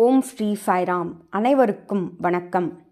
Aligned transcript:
ஓம் 0.00 0.20
ஸ்ரீ 0.20 0.56
சாய்ராம் 0.66 1.12
அனைவருக்கும் 1.30 2.16
வணக்கம். 2.18 2.82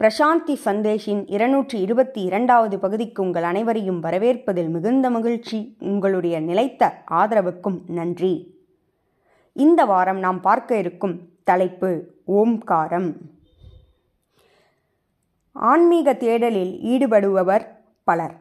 பிரசாந்தி 0.00 0.56
சந்தேஷின் 0.64 1.24
இருநூற்றி 1.26 1.80
இருபத்தி 1.80 2.22
இரண்டாவது 2.22 2.78
பகுதிக்கு 2.78 3.22
உங்கள் 3.22 3.42
அனைவரையும் 3.42 4.02
வரவேற்பதில் 4.02 4.68
மிகுந்த 4.68 5.10
மகிழ்ச்சி 5.10 5.76
உங்களுடைய 5.78 6.40
நிலைத்த 6.40 7.02
ஆதரவுக்கும் 7.10 7.82
நன்றி. 7.86 8.60
இந்த 9.52 9.84
வாரம் 9.84 10.18
நாம் 10.18 10.40
பார்க்க 10.40 10.76
இருக்கும் 10.76 11.28
தலைப்பு 11.44 12.14
ஓம்காரம். 12.26 13.14
ஆன்மீக 15.52 16.12
தேடலில் 16.12 16.80
ஈடுபடுபவர் 16.80 17.66
பலர். 18.04 18.34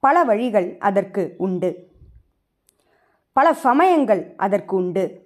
பல 0.00 0.24
வழிகள் 0.24 0.78
அதற்கு 0.78 1.34
உண்டு. 1.38 1.88
பல 3.32 3.54
சமயங்கள் 3.54 4.34
அதற்கு 4.36 4.76
உண்டு. 4.76 5.23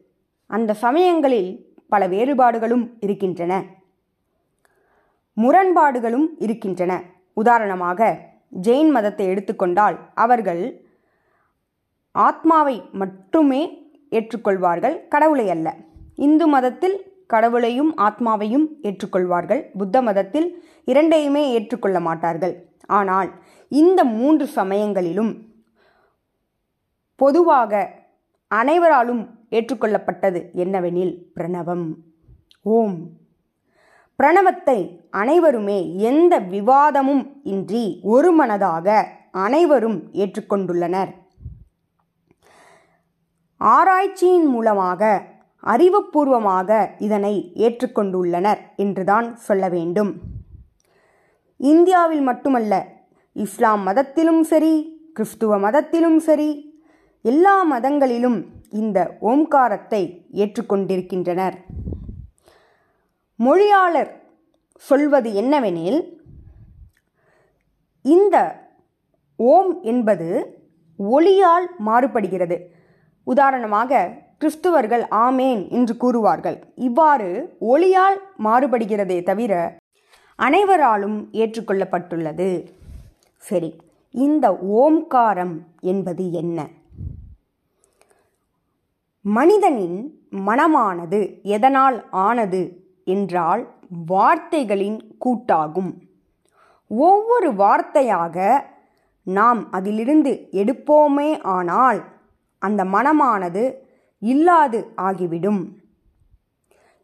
அந்த 0.51 0.75
சமயங்களில் 0.75 1.51
பல 1.89 2.07
வேறுபாடுகளும் 2.07 2.84
இருக்கின்றன. 3.01 3.65
முரண்பாடுகளும் 5.33 6.29
இருக்கின்றன. 6.38 7.02
உதாரணமாக 7.34 8.19
ஜெயின் 8.62 8.91
மதத்தை 8.91 9.27
எடுத்துக்கொண்டால் 9.27 9.98
அவர்கள் 10.15 10.62
ஆத்மாவை 12.12 12.77
மட்டுமே 12.93 13.62
ஏற்றுக்கொள்வார்கள் 14.11 15.09
கடவுளை 15.09 15.51
அல்ல. 15.51 15.74
இந்து 16.15 16.47
மதத்தில் 16.47 16.96
கடவுளையும் 17.27 17.93
ஆத்மாவையும் 17.96 18.66
ஏற்றுக்கொள்வார்கள் 18.83 19.62
புத்த 19.79 20.02
மதத்தில் 20.02 20.49
இரண்டையுமே 20.85 21.51
ஏற்றுக்கொள்ள 21.51 22.01
மாட்டார்கள். 22.01 22.55
ஆனால் 22.87 23.30
இந்த 23.69 24.05
மூன்று 24.05 24.46
சமயங்களிலும் 24.46 25.33
பொதுவாக 27.16 27.73
அனைவராலும் 28.49 29.23
ஏற்றுக்கொள்ளப்பட்டது 29.51 30.51
என்னவெனில் 30.55 31.23
பிரணவம். 31.34 31.95
ஓம். 32.62 33.11
பிரணவத்தை 34.23 35.01
அனைவருமே 35.10 35.96
எந்த 35.96 36.41
விவாதமும் 36.41 37.41
இன்றி 37.43 38.01
ஒருமனதாக 38.02 39.07
அனைவரும் 39.30 40.13
ஏற்றுக்கொண்டுள்ளனர். 40.13 41.10
ஆராய்ச்சியின் 43.57 44.46
மூலமாக 44.46 45.24
அறிவுபூர்வமாக 45.63 46.91
இதனை 46.99 47.52
ஏற்றுக்கொண்டுள்ளனர் 47.54 48.59
என்றுதான் 48.76 49.37
சொல்ல 49.37 49.69
வேண்டும். 49.69 50.21
இந்தியாவில் 51.57 52.21
மட்டுமல்ல 52.21 52.87
இஸ்லாம் 53.32 53.82
மதத்திலும் 53.82 54.43
சரி 54.43 55.01
கிறிஸ்துவ 55.15 55.59
மதத்திலும் 55.59 56.19
சரி 56.19 56.80
எல்லா 57.23 57.63
மதங்களிலும் 57.63 58.46
இந்த 58.71 59.16
ஓம்காரத்தை 59.21 60.23
ஏற்றுக்கொண்டிருக்கின்றனர். 60.33 61.57
மொழியாளர் 63.37 64.22
சொல்வது 64.75 65.31
என்னவெனில் 65.31 66.00
இந்த 68.03 68.66
ஓம் 69.37 69.83
என்பது 69.83 70.28
ஒளியால் 70.99 71.66
மாறுபடுகிறது. 71.87 72.56
உதாரணமாக 73.25 74.10
கிறிஸ்துவர்கள் 74.38 75.05
ஆமேன் 75.10 75.69
என்று 75.71 75.94
கூறுவார்கள். 75.94 76.62
இவ்வாறு 76.75 77.56
ஒளியால் 77.60 78.19
மாறுபடுகிறதே 78.44 79.22
தவிர 79.22 79.78
அனைவராலும் 80.37 81.28
ஏற்றுக்கொள்ளப்பட்டுள்ளது. 81.32 82.69
சரி 83.37 83.75
இந்த 84.10 84.53
ஓம்காரம் 84.53 85.59
என்பது 85.81 86.32
என்ன? 86.32 86.69
மனிதனின் 89.37 90.21
மனமானது 90.31 91.43
எதனால் 91.43 92.10
ஆனது 92.10 92.87
என்றால் 93.04 93.66
வார்த்தைகளின் 94.06 95.16
கூட்டாகும். 95.19 96.03
ஒவ்வொரு 96.88 97.53
வார்த்தையாக 97.53 98.64
நாம் 99.22 99.70
அதிலிருந்து 99.70 100.48
எடுப்போமே 100.53 101.42
ஆனால் 101.42 102.04
அந்த 102.58 102.84
மனமானது 102.84 103.75
இல்லாது 104.19 104.92
ஆகிவிடும். 104.97 105.76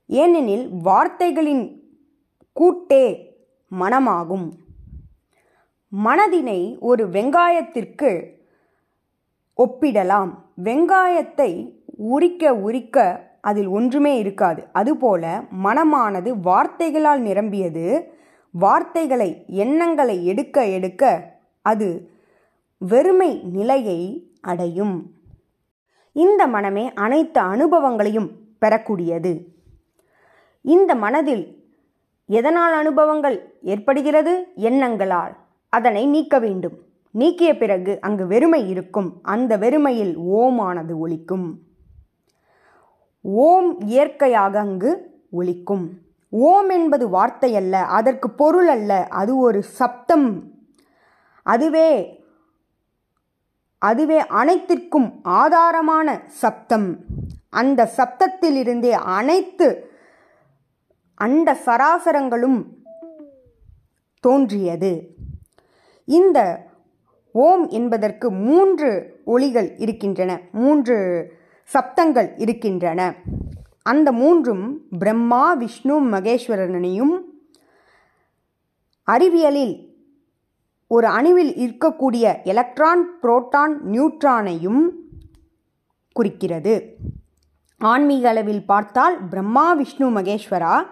ஏனெனில் 0.07 0.71
வார்த்தைகளின் 0.83 1.65
கூட்டே 2.53 3.33
மனமாகும். 3.73 4.49
மனதினை 5.93 6.79
ஒரு 6.79 7.09
வெங்காயத்திற்கு 7.09 8.11
ஒப்பிடலாம். 9.59 10.31
வெங்காயத்தை 10.65 11.74
உரிக்க 11.97 12.55
உரிக்க 12.55 13.29
அதில் 13.41 13.67
ஒன்றுமே 13.67 14.19
இருக்காது. 14.19 14.65
அதுபோல 14.73 15.43
மனமானது 15.65 16.31
வார்த்தைகளால் 16.41 17.21
நிரம்பியது. 17.21 18.13
வார்த்தைகளை 18.51 19.45
எண்ணங்களை 19.47 20.27
எடுக்க 20.27 20.67
எடுக்க 20.67 21.35
அது 21.63 22.11
வெறுமை 22.79 23.43
நிலையை 23.43 24.31
அடையும். 24.41 25.13
இந்த 26.13 26.47
மனமே 26.47 26.93
அனைத்து 26.93 27.41
அனுபவங்களையும் 27.41 28.31
பெறக்கூடியது. 28.61 29.45
இந்த 30.63 30.95
மனதில் 30.95 31.65
எதனால் 32.27 32.73
அனுபவங்கள் 32.73 33.55
ஏற்படுகிறது? 33.63 34.47
எண்ணங்களால். 34.57 35.37
அதனை 35.69 36.07
நீக்க 36.07 36.39
வேண்டும். 36.39 36.79
நீக்கிய 37.11 37.57
பிறகு 37.57 37.99
அங்கு 38.01 38.27
வெறுமை 38.27 38.69
இருக்கும். 38.69 39.19
அந்த 39.23 39.59
வெறுமையில் 39.59 40.17
ஓமானது 40.17 40.99
ஒலிக்கும். 40.99 41.73
ஓம் 43.25 43.81
இயற்கையாக 43.81 44.59
அங்கு 44.59 45.21
ஒலிக்கும். 45.31 45.91
ஓம் 46.29 46.69
என்பது 46.69 47.09
வார்த்தை 47.09 47.57
அல்ல 47.57 47.79
அதற்கு 47.79 48.31
பொருள் 48.31 48.69
அல்ல 48.69 49.07
அது 49.07 49.37
ஒரு 49.37 49.63
சப்தம். 49.63 50.53
அதுவே 51.43 52.23
அதுவே 53.79 54.27
அனைத்திற்கும் 54.27 55.21
ஆதாரமான 55.25 56.21
சப்தம். 56.27 56.97
அந்த 57.51 57.91
சப்தத்திலிருந்தே 57.97 58.91
அனைத்து 58.91 59.91
அண்ட 61.15 61.57
சராசரங்களும் 61.67 62.65
தோன்றியது. 64.21 65.15
இந்த 66.05 66.67
ஓம் 67.33 67.69
என்பதற்கு 67.69 68.31
மூன்று 68.31 69.21
ஒளிகள் 69.25 69.75
இருக்கின்றன. 69.77 70.41
மூன்று 70.53 70.97
சப்தங்கள் 71.73 72.29
இருக்கின்றன. 72.37 73.15
அந்த 73.83 74.13
மூன்றும் 74.13 74.81
பிரம்மா 74.99 75.53
விஷ்ணு 75.53 76.03
மகேஸ்வரனையும் 76.03 77.15
அறிவியலில் 79.05 79.75
ஒரு 80.87 81.09
அணுவில் 81.09 81.53
இருக்கக்கூடிய 81.65 82.43
எலக்ட்ரான் 82.45 83.03
புரோட்டான் 83.23 83.75
நியூட்ரானையும் 83.93 84.83
குறிக்கிறது. 86.13 86.97
ஆன்மீக 87.79 88.29
அளவில் 88.29 88.67
பார்த்தால் 88.67 89.29
பிரம்மா 89.29 89.73
விஷ்ணு 89.73 90.11
மகேஸ்வரா 90.11 90.87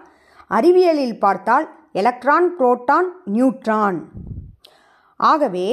அறிவியலில் 0.47 1.19
பார்த்தால் 1.19 1.67
எலக்ட்ரான் 1.91 2.53
புரோட்டான் 2.59 3.07
நியூட்ரான். 3.25 3.99
ஆகவே 5.15 5.67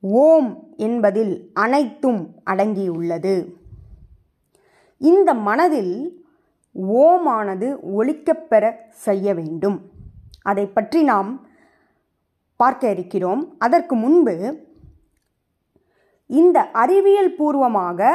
ஓம் 0.00 0.74
என்பதில் 0.76 1.50
அனைத்தும் 1.54 2.34
அடங்கியுள்ளது. 2.50 3.34
இந்த 5.10 5.30
மனதில் 5.46 5.94
ஓமானது 7.04 7.68
ஒழிக்கப்பெற 7.98 8.64
செய்ய 9.06 9.34
வேண்டும். 9.38 9.78
அதை 10.50 10.64
பற்றி 10.76 11.00
நாம் 11.12 11.30
பார்க்க 12.60 12.90
இருக்கிறோம். 12.94 13.42
அதற்கு 13.64 13.94
முன்பு 14.04 14.34
இந்த 16.40 16.58
அறிவியல் 16.82 17.32
பூர்வமாக 17.38 18.10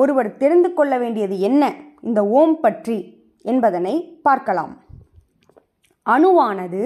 ஒருவர் 0.00 0.30
தெரிந்து 0.42 0.70
கொள்ள 0.74 0.94
வேண்டியது 1.02 1.36
என்ன? 1.48 1.62
இந்த 2.08 2.20
ஓம் 2.38 2.56
பற்றி 2.64 2.98
என்பதனை 3.52 3.94
பார்க்கலாம். 4.26 4.74
அணுவானது 6.06 6.82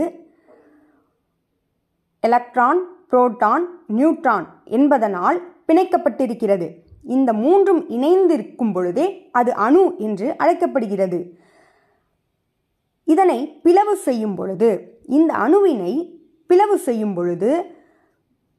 எலக்ட்ரான் 2.28 2.80
புரோட்டான் 3.10 3.64
நியூட்ரான் 3.96 4.46
என்பதனால் 4.78 5.38
பிணைக்கப்பட்டிருக்கிறது. 5.66 6.68
இந்த 7.16 7.30
மூன்றும் 7.32 7.82
இணைந்திருக்கும் 7.88 8.72
பொழுதே 8.72 9.06
அது 9.32 9.50
அணு 9.66 9.82
என்று 9.98 10.26
அழைக்கப்படுகிறது. 10.36 11.20
இதனை 13.04 13.38
பிளவு 13.62 13.94
செய்யும் 13.96 14.34
பொழுது 14.34 14.68
இந்த 15.06 15.34
அணுவினை 15.34 15.92
பிளவு 16.50 16.76
செய்யும் 16.78 17.14
பொழுது 17.14 17.50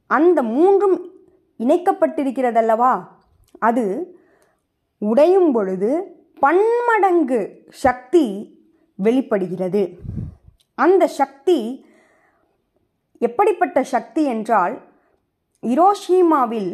அந்த 0.08 0.40
மூன்றும் 0.44 0.98
இணைக்கப்பட்டிருக்கிறதல்லவா? 1.60 2.94
அது 3.60 3.86
உடையும் 5.02 5.52
பொழுது 5.52 5.90
பன்மடங்கு 6.40 7.40
சக்தி 7.86 8.26
வெளிப்படுகிறது. 8.96 9.84
அந்த 10.76 11.04
சக்தி 11.20 11.60
எப்படிப்பட்ட 13.20 13.80
சக்தி 13.84 14.24
என்றால் 14.34 14.76
இரோஷிமாவில் 15.64 16.72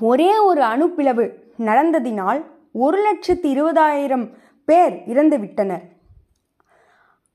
ஒரே 0.00 0.38
ஒரு 0.38 0.62
அணுப்பிளவு 0.62 1.34
நடந்ததினால் 1.58 2.44
ஒரு 2.72 3.02
லட்சத்து 3.02 3.54
இருபதாயிரம் 3.54 4.32
பேர் 4.64 4.92
இறந்துவிட்டனர். 4.92 5.82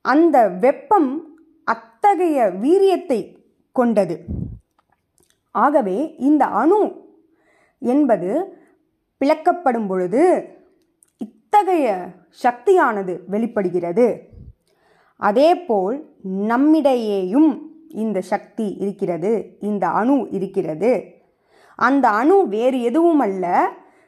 அந்த 0.02 0.50
வெப்பம் 0.50 1.38
அத்தகைய 1.64 2.52
வீரியத்தை 2.62 3.38
கொண்டது. 3.72 4.26
ஆகவே 5.52 6.16
இந்த 6.16 6.46
அணு 6.46 6.92
என்பது 7.80 8.58
பிளக்கப்படும் 9.20 9.88
பொழுது 9.88 10.48
இத்தகைய 11.18 12.08
சக்தியானது 12.30 13.24
வெளிப்படுகிறது. 13.28 14.30
அதேபோல் 15.16 16.14
நம்மிடையேயும் 16.26 17.62
இந்த 17.90 18.22
சக்தி 18.22 18.76
இருக்கிறது 18.76 19.58
இந்த 19.60 19.88
அணு 19.88 20.28
இருக்கிறது. 20.32 21.16
அந்த 21.78 22.06
அணு 22.22 22.48
வேறு 22.48 22.82
எதுவும் 22.82 23.20
அல்ல 23.20 23.46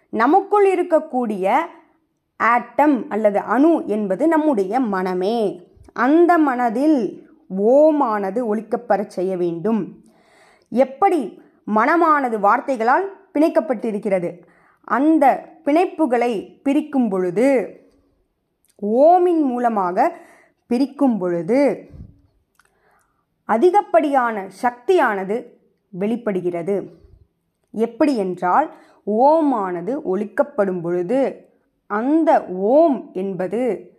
நமக்குள் 0.10 0.68
இருக்கக்கூடிய 0.74 1.56
ஆட்டம் 2.38 3.10
அல்லது 3.10 3.40
அணு 3.40 3.72
என்பது 3.86 4.28
நம்முடைய 4.28 4.80
மனமே. 4.80 5.40
அந்த 5.94 6.38
மனதில் 6.38 7.00
ஓமானது 7.58 8.42
ஒழிக்கப்பெறச் 8.56 9.16
செய்ய 9.18 9.38
வேண்டும். 9.38 9.82
எப்படி 10.70 11.42
மனமானது 11.76 12.40
வார்த்தைகளால் 12.40 13.06
பிணைக்கப்பட்டிருக்கிறது? 13.34 14.30
அந்த 14.84 15.26
பிணைப்புகளை 15.66 16.60
பிரிக்கும் 16.64 17.10
பொழுது 17.10 17.48
ஓமின் 18.82 19.44
மூலமாக 19.52 20.18
பிரிக்கும் 20.68 21.18
பொழுது 21.18 21.90
அதிகப்படியான 23.46 24.50
சக்தியானது 24.62 25.38
வெளிப்படுகிறது. 25.90 27.08
எப்படி 27.74 28.16
என்றால் 28.16 28.74
ஓமானது 29.08 30.02
ஒழிக்கப்படும் 30.04 30.82
பொழுது 30.82 31.50
அந்த 31.90 32.46
ஓம் 32.48 33.12
என்பது 33.14 33.92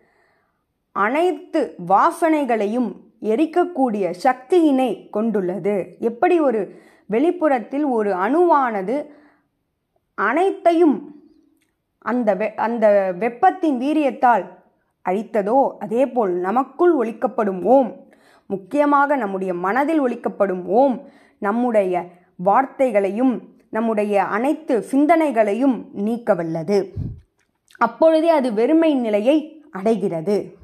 அனைத்து 0.92 1.76
வாசனைகளையும் 1.88 2.90
எரிக்கக்கூடிய 3.22 4.10
சக்தியினை 4.22 5.10
கொண்டுள்ளது. 5.10 5.96
எப்படி 5.98 6.40
ஒரு 6.40 6.60
வெளிப்புறத்தில் 7.06 7.84
ஒரு 7.84 8.14
அணுவானது 8.14 9.10
அனைத்தையும் 10.14 10.96
அந்த 11.98 12.34
வெ 12.34 12.54
அந்த 12.54 13.12
வெப்பத்தின் 13.18 13.76
வீரியத்தால் 13.80 14.44
அழித்ததோ 15.04 15.76
அதேபோல் 15.78 16.32
நமக்குள் 16.38 16.94
ஒழிக்கப்படும் 16.94 17.62
ஓம் 17.64 17.90
முக்கியமாக 18.46 19.16
நம்முடைய 19.16 19.54
மனதில் 19.54 20.00
ஒழிக்கப்படும் 20.00 20.64
ஓம் 20.64 21.08
நம்முடைய 21.38 22.04
வார்த்தைகளையும் 22.36 23.34
நம்முடைய 23.70 24.24
அனைத்து 24.24 24.84
சிந்தனைகளையும் 24.90 25.84
நீக்கவல்லது. 25.96 26.90
அப்பொழுதே 27.78 28.28
அது 28.28 28.52
வெறுமை 28.52 28.94
நிலையை 28.94 29.64
அடைகிறது. 29.70 30.54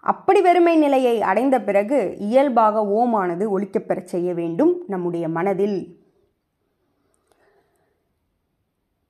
அப்படி 0.00 0.40
வெறுமை 0.40 0.76
நிலையை 0.76 1.22
அடைந்த 1.22 1.60
பிறகு 1.60 2.16
இயல்பாக 2.18 2.80
ஓமானது 2.80 3.58
ஒழிக்கப்பெறச் 3.58 4.04
செய்ய 4.04 4.34
வேண்டும் 4.34 4.84
நம்முடைய 4.86 5.28
மனதில். 5.28 5.98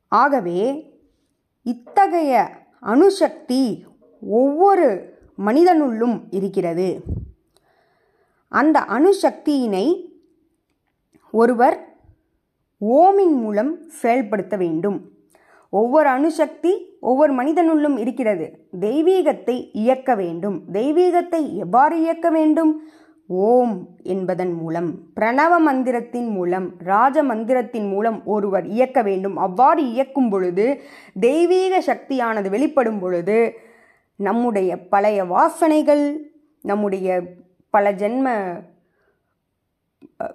ஆகவே 0.09 0.91
இத்தகைய 1.63 2.51
அணுசக்தி 2.81 3.87
ஒவ்வொரு 4.21 5.19
மனிதனுள்ளும் 5.39 6.23
இருக்கிறது. 6.31 7.03
அந்த 8.49 8.81
அணுசக்தியினை 8.81 10.05
ஒருவர் 11.33 11.90
ஓமின் 12.81 13.35
மூலம் 13.41 13.73
செயல்படுத்த 13.89 14.57
வேண்டும். 14.57 14.99
ஒவ்வொரு 15.71 16.09
அணுசக்தி 16.09 16.73
ஒவ்வொரு 17.01 17.33
மனிதனுள்ளும் 17.33 17.97
இருக்கிறது. 17.97 18.47
தெய்வீகத்தை 18.81 19.71
இயக்க 19.73 20.15
வேண்டும். 20.15 20.57
தெய்வீகத்தை 20.73 21.55
எவ்வாறு 21.55 22.01
இயக்க 22.01 22.31
வேண்டும்? 22.31 22.73
ஓம் 23.29 23.75
என்பதன் 24.03 24.53
மூலம் 24.53 24.89
பிரணவ 25.21 25.53
மந்திரத்தின் 25.59 26.31
மூலம் 26.31 26.67
ராஜ 26.79 27.23
மந்திரத்தின் 27.23 27.89
மூலம் 27.89 28.25
ஒருவர் 28.25 28.67
இயக்க 28.67 29.03
வேண்டும். 29.03 29.37
அவ்வாறு 29.37 29.83
இயக்கும் 29.91 30.31
பொழுது 30.31 30.81
தெய்வீக 31.21 31.81
சக்தியானது 31.81 32.51
வெளிப்படும் 32.51 32.99
பொழுது 32.99 33.39
நம்முடைய 34.17 34.71
பழைய 34.89 35.25
வாசனைகள் 35.25 36.05
நம்முடைய 36.63 37.23
பல 37.71 37.93
ஜென்ம 37.93 38.29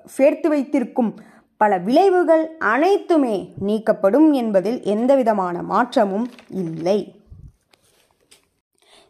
சேர்த்து 0.05 0.49
வைத்திருக்கும் 0.49 1.11
பல 1.57 1.77
விளைவுகள் 1.77 2.57
அனைத்துமே 2.57 3.53
நீக்கப்படும் 3.65 4.31
என்பதில் 4.33 4.81
எந்தவிதமான 4.83 5.61
மாற்றமும் 5.61 6.27
இல்லை. 6.49 7.23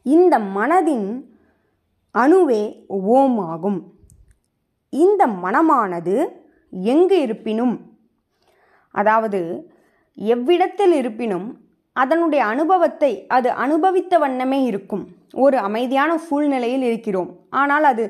இந்த 0.01 0.39
மனதின் 0.39 1.07
அணுவே 2.11 2.87
ஓம் 2.87 3.39
ஆகும் 3.39 3.79
இந்த 4.89 5.27
மனமானது 5.27 6.15
எங்கு 6.71 7.21
இருப்பினும் 7.21 7.75
அதாவது 8.91 9.69
எவ்விடத்தில் 10.17 10.91
இருப்பினும் 10.91 11.47
அதனுடைய 11.93 12.45
அனுபவத்தை 12.45 13.27
அது 13.27 13.49
அனுபவித்த 13.51 14.17
வண்ணமே 14.17 14.63
இருக்கும். 14.63 15.03
ஒரு 15.33 15.57
அமைதியான 15.57 16.17
சூழ்நிலையில் 16.17 16.81
இருக்கிறோம். 16.81 17.39
ஆனால் 17.49 17.83
அது 17.83 18.05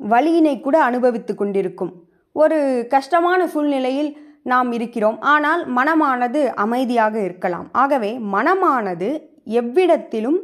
வழியினை 0.00 0.60
கூட 0.60 0.82
அனுபவித்து 0.82 1.34
கொண்டிருக்கும். 1.34 1.92
ஒரு 2.40 2.58
கஷ்டமான 2.94 3.40
சூழ்நிலையில் 3.52 4.10
நாம் 4.52 4.70
இருக்கிறோம். 4.76 5.18
ஆனால் 5.32 5.62
மனமானது 5.78 6.40
அமைதியாக 6.64 7.14
இருக்கலாம். 7.28 7.66
ஆகவே 7.82 8.10
மனமானது 8.34 9.08
எவ்விடத்திலும் 9.60 10.38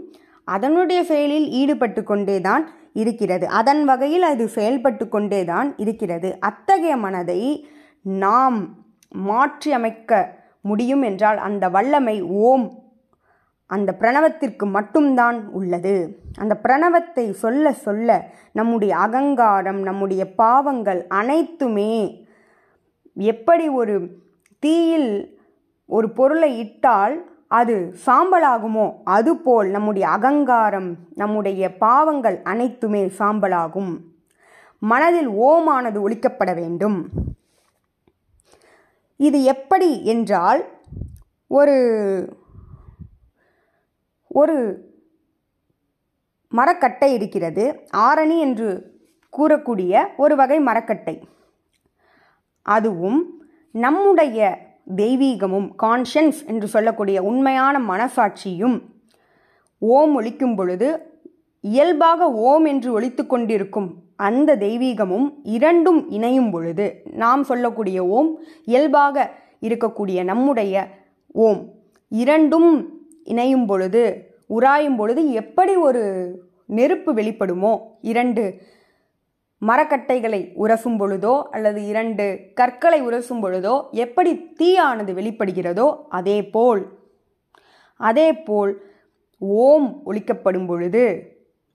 அதனுடைய 0.48 1.00
செயலில் 1.10 1.46
ஈடுபட்டு 1.60 2.00
கொண்டேதான் 2.10 2.64
இருக்கிறது. 3.02 3.44
அதன் 3.60 3.82
வகையில் 3.90 4.26
அது 4.32 4.44
செயல்பட்டு 4.56 5.04
கொண்டேதான் 5.14 5.68
இருக்கிறது. 5.82 6.28
அத்தகைய 6.48 6.96
மனதை 7.04 7.40
நாம் 8.24 8.58
மாற்றியமைக்க 9.28 10.12
முடியும் 10.68 11.02
என்றால் 11.08 11.38
அந்த 11.46 11.64
வல்லமை 11.76 12.16
ஓம் 12.48 12.66
அந்த 13.70 13.90
பிரணவத்திற்கு 14.00 14.66
மட்டும்தான் 14.70 15.38
உள்ளது. 15.50 15.94
அந்த 16.38 16.54
பிரணவத்தை 16.62 17.24
சொல்ல 17.30 17.72
சொல்ல 17.72 18.18
நம்முடைய 18.52 18.92
அகங்காரம் 18.96 19.80
நம்முடைய 19.82 20.22
பாவங்கள் 20.34 21.00
அனைத்துமே 21.20 21.92
எப்படி 23.16 23.68
ஒரு 23.80 23.94
தீயில் 24.62 25.10
ஒரு 25.88 26.08
பொருளை 26.10 26.50
இட்டால் 26.58 27.14
அது 27.48 27.74
சாம்பலாகுமோ 28.06 28.86
அதுபோல் 29.04 29.68
நம்முடைய 29.70 30.08
அகங்காரம் 30.08 30.90
நம்முடைய 31.14 31.62
பாவங்கள் 31.76 32.36
அனைத்துமே 32.42 33.02
சாம்பலாகும். 33.18 33.92
மனதில் 34.82 35.28
ஓமானது 35.48 35.98
ஒழிக்கப்பட 36.06 36.50
வேண்டும். 36.54 36.98
இது 39.20 39.38
எப்படி 39.44 39.90
என்றால் 40.04 40.62
ஒரு 41.50 41.76
மரக்கட்டை 46.52 47.14
இருக்கிறது. 47.14 47.64
ஆரணி 47.96 48.38
என்று 48.38 48.68
கூறக்கூடிய 49.32 50.02
ஒரு 50.16 50.36
வகை 50.36 50.58
மரக்கட்டை. 50.60 51.28
அதுவும் 52.62 53.20
நம்முடைய 53.70 54.38
தெய்வீகமும் 54.96 55.68
கான்ஷியன்ஸ் 55.82 56.40
என்று 56.46 56.66
சொல்லக்கூடிய 56.68 57.22
உண்மையான 57.22 57.78
மனசாட்சியும் 57.78 58.76
ஓம் 59.78 60.20
ஒழிக்கும் 60.20 60.54
பொழுது 60.54 60.88
இயல்பாக 61.60 62.30
ஓம் 62.32 62.64
என்று 62.64 62.92
ஒழித்து 62.92 63.26
கொண்டிருக்கும் 63.26 63.88
அந்த 64.16 64.56
தெய்வீகமும் 64.56 65.26
இரண்டும் 65.44 66.00
இணையும் 66.08 66.50
பொழுது 66.50 67.02
நாம் 67.04 67.42
சொல்லக்கூடிய 67.42 68.04
ஓம் 68.06 68.30
இயல்பாக 68.64 69.30
இருக்கக்கூடிய 69.60 70.24
நம்முடைய 70.24 70.74
ஓம் 71.34 71.62
இரண்டும் 72.08 72.70
இணையும் 73.24 73.66
பொழுது 73.66 74.04
உராயும் 74.50 74.96
பொழுது 74.96 75.20
எப்படி 75.32 75.74
ஒரு 75.78 76.02
நெருப்பு 76.68 77.10
வெளிப்படுமோ 77.12 77.72
இரண்டு 78.04 78.44
மரக்கட்டைகளை 79.62 80.40
உரசும் 80.56 80.96
பொழுதோ 80.98 81.34
அல்லது 81.50 81.80
இரண்டு 81.86 82.24
கற்களை 82.54 82.98
உரசும் 83.02 83.42
பொழுதோ 83.44 83.74
எப்படி 83.96 84.32
தீயானது 84.56 85.12
வெளிப்படுகிறதோ 85.14 85.86
அதேபோல் 86.08 86.82
அதேபோல் 88.00 88.72
ஓம் 89.62 89.88
ஒழிக்கப்படும் 90.04 90.66
பொழுது 90.66 91.04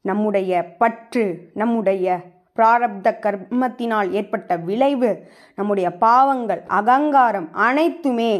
நம்முடைய 0.05 0.51
பற்று 0.77 1.23
நம்முடைய 1.53 2.17
பிராரப்த 2.57 3.09
கர்மத்தினால் 3.19 4.09
ஏற்பட்ட 4.11 4.55
விளைவு 4.63 5.11
நம்முடைய 5.57 5.87
பாவங்கள் 5.97 6.61
அகங்காரம் 6.71 7.49
அனைத்துமே 7.59 8.33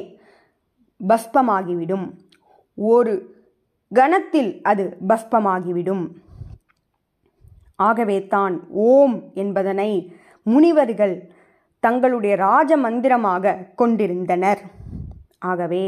பஸ்பமாகிவிடும் 1.02 2.08
ஒரு 2.88 3.14
கணத்தில் 3.92 4.52
அது 4.62 4.84
பஸ்பமாகிவிடும். 5.08 6.06
ஆகவே 7.76 8.18
தான் 8.28 8.56
ஓம் 8.90 9.18
என்பதனை 9.34 9.92
முனிவர்கள் 10.46 11.16
தங்களுடைய 11.80 12.34
ராஜ 12.36 12.72
மந்திரமாக 12.78 13.58
கொண்டிருந்தனர். 13.76 14.62
ஆகவே 15.52 15.84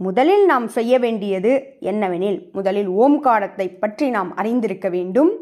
முதலில் 0.00 0.44
நாம் 0.46 0.66
செய்ய 0.68 0.94
வேண்டியது 0.98 1.52
என்னவெனில் 1.90 2.38
முதலில் 2.52 2.90
ஓம்காரத்தை 3.02 3.66
பற்றி 3.78 4.06
நாம் 4.10 4.30
அறிந்திருக்க 4.34 4.88
வேண்டும். 4.88 5.32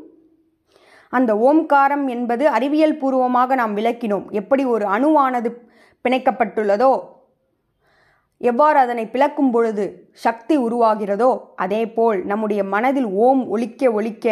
அந்த 1.13 1.33
ஓம்காரம் 1.49 2.05
என்பது 2.09 2.45
அறிவியல் 2.49 2.99
பூர்வமாக 2.99 3.55
நாம் 3.55 3.77
விளக்கினோம். 3.77 4.27
எப்படி 4.31 4.65
ஒரு 4.75 4.85
அணுவானது 4.85 5.51
பிணைக்கப்பட்டுள்ளதோ 6.05 6.93
எவ்வாறு 8.43 8.79
அதனை 8.79 9.05
பிளக்கும் 9.07 9.51
பொழுது 9.51 9.85
சக்தி 10.25 10.55
உருவாகிறதோ 10.59 11.31
அதேபோல் 11.57 12.21
நம்முடைய 12.25 12.65
மனதில் 12.65 13.09
ஓம் 13.25 13.43
ஒலிக்க 13.49 13.93
ஒழிக்க 13.93 14.27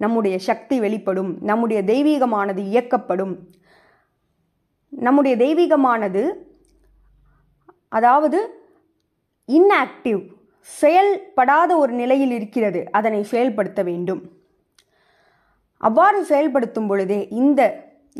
நம்முடைய 0.00 0.36
சக்தி 0.38 0.76
வெளிப்படும் 0.80 1.32
நம்முடைய 1.40 1.80
தெய்வீகமானது 1.82 2.62
இயக்கப்படும். 2.72 3.34
நம்முடைய 4.88 5.34
தெய்வீகமானது 5.36 6.22
அதாவது 7.88 8.38
இன்ஆக்டிவ் 9.48 10.22
செயல்படாத 10.60 11.70
ஒரு 11.76 11.92
நிலையில் 11.92 12.30
இருக்கிறது 12.30 12.80
அதனை 12.90 13.20
செயல்படுத்த 13.22 13.80
வேண்டும். 13.82 14.22
அவ்வாறு 15.80 16.18
செயல்படுத்தும் 16.24 16.86
பொழுதே 16.86 17.20
இந்த 17.42 17.60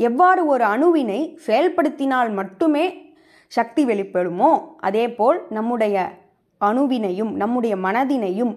எவ்வாறு 0.08 0.42
ஒரு 0.46 0.64
அணுவினை 0.64 1.20
செயல்படுத்தினால் 1.46 2.30
மட்டுமே 2.40 2.84
சக்தி 3.52 3.86
வெளிப்படுமோ? 3.86 4.50
அதேபோல் 4.78 5.46
நம்முடைய 5.50 5.96
அணுவினையும் 6.60 7.32
நம்முடைய 7.32 7.76
மனதினையும் 7.76 8.52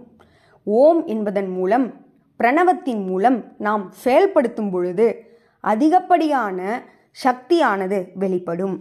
ஓம் 0.64 1.06
என்பதன் 1.06 1.50
மூலம் 1.50 1.94
பிரணவத்தின் 2.40 3.06
மூலம் 3.06 3.44
நாம் 3.58 3.92
செயல்படுத்தும் 3.92 4.72
பொழுது 4.72 5.08
அதிகப்படியான 5.60 6.84
சக்தியானது 7.24 8.12
வெளிப்படும். 8.14 8.76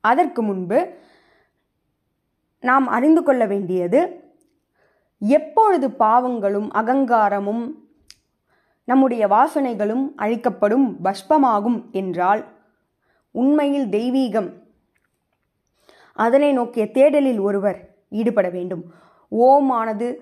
அதற்கு 0.00 0.42
முன்பு 0.42 0.78
நாம் 2.60 2.86
அறிந்து 2.86 3.22
கொள்ள 3.22 3.46
வேண்டியது 3.46 4.00
எப்பொழுது 5.18 5.88
பாவங்களும் 5.88 6.68
அகங்காரமும் 6.74 7.64
நம்முடைய 8.84 9.26
வாசனைகளும் 9.26 10.04
அழிக்கப்படும் 10.16 10.86
பஷ்பமாகும் 11.04 11.90
என்றால் 11.90 12.51
உண்மையில் 13.32 13.86
தெய்வீகம். 13.86 14.52
அதனை 16.12 16.52
நோக்கிய 16.52 16.84
தேடலில் 16.84 17.40
ஒருவர் 17.40 17.88
ஈடுபட 18.10 18.48
வேண்டும். 18.48 18.84
ஓமானது 19.32 20.16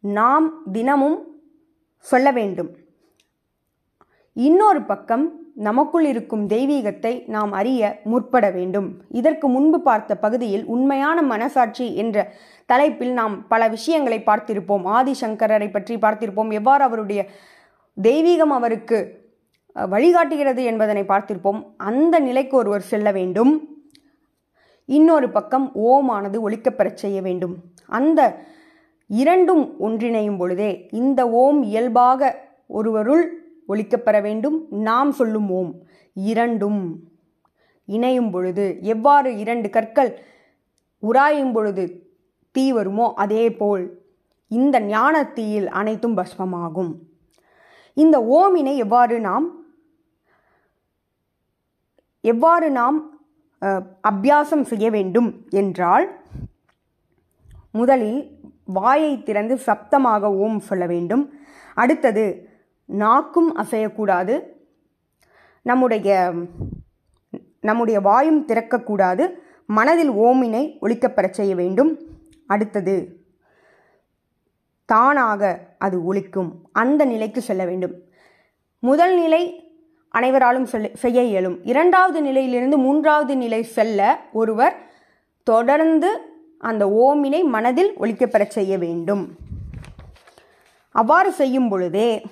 நாம் 0.00 0.62
தினமும் 0.72 1.18
சொல்ல 1.98 2.30
வேண்டும். 2.30 2.76
இன்னொரு 4.32 4.82
பக்கம் 4.82 5.42
நமக்குள் 5.54 6.04
இருக்கும் 6.04 6.48
தெய்வீகத்தை 6.48 7.28
நாம் 7.28 7.52
அறிய 7.52 8.00
முற்பட 8.04 8.50
வேண்டும். 8.50 9.02
இதற்கு 9.08 9.48
முன்பு 9.48 9.80
பார்த்த 9.80 10.16
பகுதியில் 10.16 10.64
உண்மையான 10.64 11.22
மனசாட்சி 11.22 11.96
என்ற 11.96 12.32
தலைப்பில் 12.66 13.12
நாம் 13.12 13.48
பல 13.48 13.68
விஷயங்களை 13.68 14.18
பார்த்திருப்போம். 14.26 14.84
ஆதிசங்கரரை 14.98 15.70
பற்றி 15.70 15.96
பார்த்திருப்போம். 15.96 16.52
எவ்வாறு 16.52 16.84
அவருடைய 16.84 17.26
தெய்வீகம் 18.02 18.54
அவருக்கு 18.58 19.23
வழிகாட்டுகிறது 19.74 20.64
என்பதனை 20.64 21.02
பார்த்திருப்போம். 21.02 21.66
அந்த 21.76 22.18
நிலைக்கு 22.18 22.56
ஒருவர் 22.56 22.80
செல்ல 22.80 23.12
வேண்டும். 23.12 23.68
இன்னொரு 24.84 25.30
பக்கம் 25.30 25.72
ஓமானது 25.74 26.50
ஒழிக்கப்பெறச் 26.50 27.02
செய்ய 27.02 27.22
வேண்டும். 27.22 27.56
அந்த 27.86 28.36
இரண்டும் 29.06 29.80
ஒன்றிணையும் 29.80 30.38
பொழுதே 30.38 30.88
இந்த 30.90 31.30
ஓம் 31.30 31.62
இயல்பாக 31.62 32.38
ஒருவருள் 32.66 33.42
ஒழிக்கப்பெற 33.68 34.22
வேண்டும். 34.22 34.66
நாம் 34.70 35.12
சொல்லும் 35.12 35.50
ஓம் 35.50 35.82
இரண்டும் 36.14 37.00
இணையும் 37.84 38.30
பொழுது 38.30 38.78
எவ்வாறு 38.80 39.38
இரண்டு 39.38 39.70
கற்கள் 39.70 40.18
உராயும் 41.02 41.52
பொழுது 41.52 42.12
தீ 42.50 42.72
வருமோ 42.72 43.12
அதே 43.14 43.52
போல் 43.52 44.02
இந்த 44.48 44.80
ஞான 44.80 45.24
தீயில் 45.24 45.68
அனைத்தும் 45.68 46.16
பஸ்மமாகும். 46.16 46.92
இந்த 47.94 48.16
ஓமினை 48.20 48.76
எவ்வாறு 48.76 49.20
நாம் 49.20 49.63
எவ்வாறு 52.30 52.66
நாம் 52.70 52.98
அபியாசம் 54.10 54.64
செய்ய 54.70 54.86
வேண்டும் 54.90 55.28
என்றால் 55.50 56.06
முதலில் 57.72 58.20
வாயை 58.76 59.12
திறந்து 59.22 59.54
சப்தமாக 59.66 60.30
ஓம் 60.44 60.58
சொல்ல 60.68 60.84
வேண்டும். 60.86 61.24
அடுத்தது 61.74 62.24
நாக்கும் 62.88 63.50
அசையக்கூடாது. 63.56 64.34
நம்முடைய 65.62 66.08
நம்முடைய 67.60 67.98
வாயும் 68.00 68.40
திறக்கக்கூடாது. 68.46 69.24
மனதில் 69.66 70.12
ஓமினை 70.26 70.64
ஒழிக்கப்பெறச் 70.82 71.38
செய்ய 71.40 71.52
வேண்டும். 71.54 71.92
அடுத்தது 72.46 72.96
தானாக 74.84 75.42
அது 75.78 76.14
ஒழிக்கும் 76.14 76.50
அந்த 76.72 77.02
நிலைக்கு 77.04 77.40
செல்ல 77.40 77.64
வேண்டும். 77.64 77.94
முதல் 78.78 79.14
நிலை 79.20 79.42
அனைவராலும் 80.14 80.66
செய்ய 80.94 81.22
இயலும். 81.22 81.56
இரண்டாவது 81.64 82.20
நிலையிலிருந்து 82.20 82.76
மூன்றாவது 82.76 83.36
நிலை 83.36 83.62
செல்ல 83.62 84.18
ஒருவர் 84.32 84.76
தொடர்ந்து 85.42 86.10
அந்த 86.58 86.84
ஓமினை 87.04 87.44
மனதில் 87.44 87.90
ஒழிக்கப்பெறச் 88.00 88.56
செய்ய 88.58 88.78
வேண்டும். 88.78 89.36
அவ்வாறு 90.90 91.32
செய்யும் 91.32 91.68
பொழுதே 91.68 92.22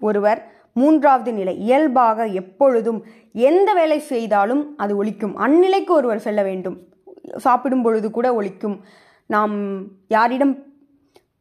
ஒருவர் 0.00 0.40
மூன்றாவது 0.72 1.32
நிலை 1.32 1.54
இயல்பாக 1.58 2.26
எப்பொழுதும் 2.26 3.04
எந்த 3.32 3.74
வேலை 3.74 3.98
செய்தாலும் 3.98 4.74
அது 4.76 5.04
ஒழிக்கும். 5.04 5.34
அந்நிலைக்கு 5.46 5.90
ஒருவர் 5.90 6.18
செல்ல 6.18 6.42
வேண்டும். 6.42 6.78
சாப்பிடும் 7.36 7.82
பொழுது 7.82 8.10
கூட 8.10 8.40
ஒழிக்கும். 8.40 8.80
நாம் 9.26 9.56
யாரிடம் 10.08 10.69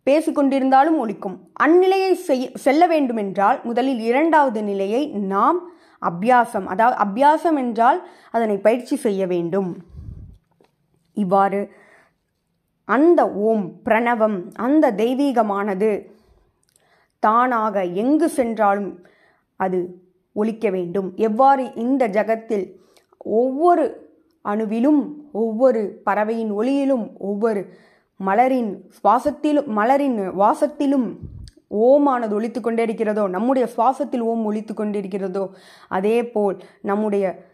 பேசிக்கொண்டிருந்தாலும் 0.10 1.00
ஒழிக்கும். 1.04 1.38
அந்நிலையை 1.64 2.14
செய் 2.28 2.52
செல்ல 2.56 2.84
வேண்டுமென்றால் 2.88 3.60
முதலில் 3.64 4.00
இரண்டாவது 4.00 4.62
நிலையை 4.64 5.04
நாம் 5.08 5.60
அபியாசம் 6.02 6.66
அதாவது 6.66 6.98
அபியாசம் 7.06 7.58
என்றால் 7.58 8.00
அதனை 8.32 8.58
பயிற்சி 8.58 8.96
செய்ய 8.96 9.22
வேண்டும். 9.28 9.72
இவ்வாறு 11.14 11.62
அந்த 12.86 13.22
ஓம் 13.32 13.66
பிரணவம் 13.86 14.38
அந்த 14.56 14.92
தெய்வீகமானது 14.92 15.90
தானாக 17.24 17.84
எங்கு 17.84 18.30
சென்றாலும் 18.30 18.92
அது 19.60 19.80
ஒழிக்க 20.34 20.70
வேண்டும். 20.70 21.08
எவ்வாறு 21.16 21.64
இந்த 21.76 22.04
ஜகத்தில் 22.08 22.66
ஒவ்வொரு 23.18 23.86
அணுவிலும் 24.46 25.02
ஒவ்வொரு 25.32 25.82
பறவையின் 26.04 26.52
ஒளியிலும் 26.52 27.06
ஒவ்வொரு 27.18 27.62
மலரின் 28.26 28.82
சுவாசத்திலும் 29.04 29.66
மலரின் 29.66 30.32
வாசத்திலும் 30.34 31.18
ஓமானது 31.70 32.32
ஒழித்து 32.32 32.62
கொண்டே 32.62 32.84
இருக்கிறதோ 32.84 33.28
நம்முடைய 33.28 33.70
சுவாசத்தில் 33.78 34.20
ஓம் 34.20 34.46
ஒழித்து 34.46 34.74
கொண்டிருக்கிறதோ 34.74 35.50
அதே 35.88 36.30
போல் 36.30 36.64
நம்முடைய 36.82 37.48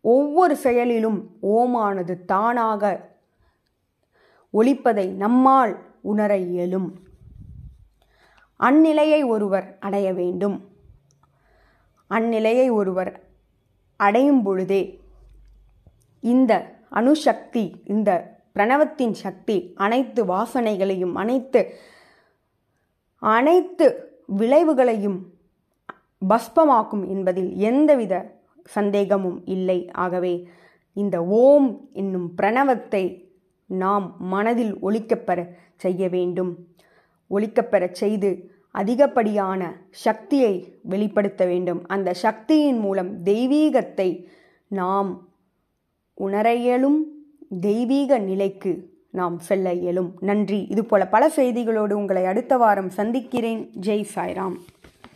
ஒவ்வொரு 0.00 0.56
செயலிலும் 0.56 1.36
ஓமானது 1.42 2.24
தானாக 2.24 3.10
ஒழிப்பதை 4.52 5.12
நம்மால் 5.12 5.78
உணர 6.00 6.36
இயலும். 6.36 6.94
அந்நிலையை 8.56 9.26
ஒருவர் 9.26 9.78
அடைய 9.78 10.12
வேண்டும். 10.12 10.68
அந்நிலையை 12.08 12.72
ஒருவர் 12.72 13.22
அடையும் 13.96 14.42
பொழுதே 14.42 15.00
இந்த 16.20 16.74
அணுசக்தி 16.90 17.82
இந்த 17.84 18.31
பிரணவத்தின் 18.52 19.12
சக்தி 19.12 19.72
அனைத்து 19.74 20.24
வாசனைகளையும் 20.24 21.12
அனைத்து 21.12 21.60
அனைத்து 23.18 23.86
விளைவுகளையும் 24.36 25.18
பஸ்பமாக்கும் 26.28 27.08
என்பதில் 27.08 27.54
எந்தவித 27.56 28.40
சந்தேகமும் 28.64 29.42
இல்லை. 29.44 29.90
ஆகவே 29.90 30.48
இந்த 30.92 31.24
ஓம் 31.24 31.88
என்னும் 31.92 32.34
பிரணவத்தை 32.42 33.04
நாம் 33.66 34.16
மனதில் 34.18 34.74
ஒழிக்கப்பெற 34.82 35.40
செய்ய 35.76 36.08
வேண்டும். 36.08 36.52
ஒழிக்கப்பெற 37.30 37.90
செய்து 37.92 38.30
அதிகப்படியான 38.70 39.62
சக்தியை 39.90 40.78
வெளிப்படுத்த 40.82 41.44
வேண்டும். 41.46 41.86
அந்த 41.86 42.14
சக்தியின் 42.14 42.78
மூலம் 42.78 43.24
தெய்வீகத்தை 43.24 44.28
நாம் 44.68 45.10
உணர 46.14 46.54
இயலும். 46.54 47.00
தெய்வீக 47.60 48.18
நிலைக்கு 48.18 48.90
நாம் 49.10 49.38
செல்ல 49.38 49.72
இயலும். 49.72 50.14
நன்றி. 50.20 50.66
இதுபோல 50.68 51.06
பல 51.06 51.28
செய்திகளோடு 51.36 51.92
உங்களை 51.92 52.24
அடுத்த 52.24 52.56
வாரம் 52.56 52.88
சந்திக்கிறேன். 52.88 53.70
ஜெய் 53.86 54.04
சாய்ராம். 54.14 54.54